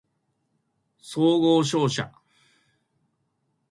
[1.03, 2.11] 総合商社